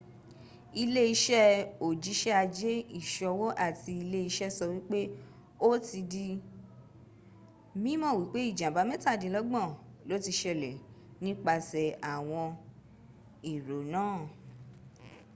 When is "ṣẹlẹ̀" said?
10.39-10.75